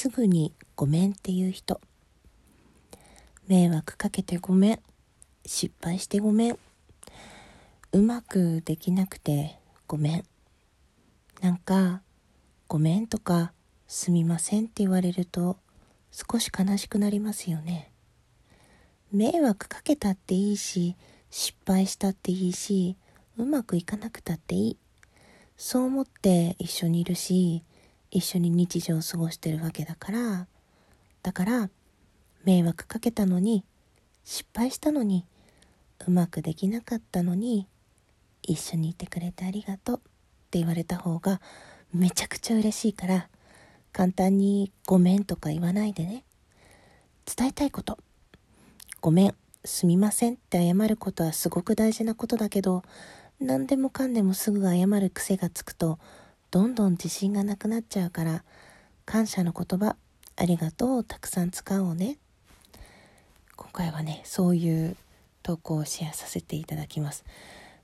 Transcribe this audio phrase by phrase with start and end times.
[0.00, 1.78] すぐにごめんっていう人。
[3.48, 4.80] 迷惑かけてごめん。
[5.44, 6.58] 失敗してごめん。
[7.92, 10.24] うまくできなくてごめん。
[11.42, 12.00] なんか
[12.66, 13.52] ごめんとか
[13.88, 15.58] すみませんって言われると
[16.10, 17.92] 少し悲しくなりますよね。
[19.12, 20.96] 迷惑かけたっていいし
[21.28, 22.96] 失敗したっていいし
[23.36, 24.78] うまくいかなくたっていい。
[25.58, 27.64] そう思って一緒にいるし
[28.10, 30.46] 一緒に日常を過ごしてるわけだから
[31.22, 31.70] だから
[32.44, 33.64] 迷惑かけたのに
[34.24, 35.24] 失敗したのに
[36.06, 37.66] うまくできなかったのに
[38.42, 40.00] 一緒にいてくれてありがとうっ
[40.50, 41.40] て言われた方が
[41.92, 43.28] めちゃくちゃ嬉しいから
[43.92, 46.24] 簡単にごめんとか言わないでね。
[47.36, 47.98] 伝えたいこと。
[49.00, 52.82] ごめんすみませんって謝ることはすごく大事なことだけど
[53.40, 55.98] 何でもかんでもすぐ謝る癖がつくと
[56.50, 58.42] どんどん自信がなくなっちゃうから
[59.04, 59.96] 感謝の言葉
[60.36, 62.18] ありがとうをたくさん使おうね。
[63.56, 64.96] 今回はねそういう
[65.42, 67.24] 投稿をシェアさせていただきます。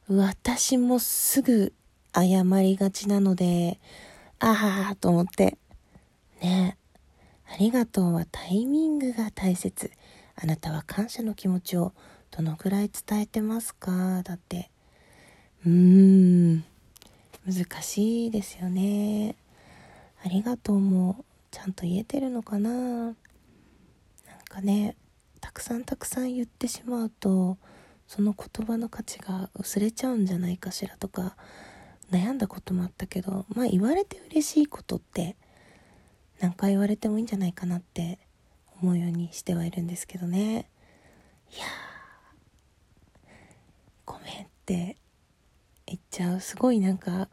[0.09, 1.73] 私もすぐ
[2.15, 3.79] 謝りがちなので
[4.39, 5.59] ああと思って。
[6.43, 6.77] ね
[7.49, 9.93] ありがとうはタイミングが大切。
[10.35, 11.93] あなたは感謝の気持ちを
[12.31, 14.23] どのぐらい伝えてますか？
[14.25, 14.71] だって。
[15.65, 16.16] うーん。
[17.47, 19.37] 難しいですよね。
[20.25, 22.71] ありがとうもちゃんと言えてるのかな。
[22.71, 23.15] なん
[24.49, 24.97] かね
[25.41, 27.57] たくさんたくさん言ってしまうと
[28.09, 31.37] その言葉の価値が薄れちゃうんじゃないかしらとか
[32.11, 35.37] 悩んだこともあったけどまあ言われて嬉しいことって
[36.41, 38.19] 何回言われてもいいんじゃないかなって
[38.83, 40.69] 思うようにしてはいるんですけどね。
[41.53, 41.65] いや
[44.05, 44.97] ごめんって
[45.87, 46.41] 言っちゃう。
[46.41, 47.29] すごいなんか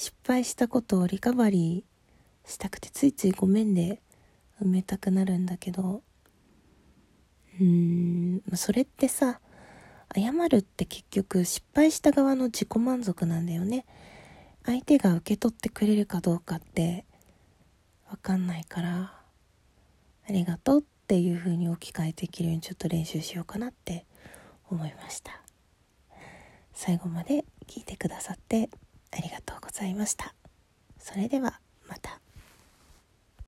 [0.00, 4.00] 失敗したことをリカバリーしたくてついついごめんで
[4.62, 6.02] 埋めたくなるんだけど。
[7.60, 9.40] うーんそれってさ
[10.16, 13.84] 謝るって結局失敗した側の自己満足なんだよね。
[14.64, 17.04] 相手が受け取ってくれるかどうかって
[18.08, 19.20] 分かんないから。
[20.26, 24.06] ありがとうっていう風に置き換えていけるようにちょっと練習しようかなって
[24.70, 25.42] 思いました。
[26.72, 28.70] 最後まで聞いてくださって
[29.10, 29.59] ありがとう。
[29.80, 30.34] ざいました。
[30.98, 31.60] それでは。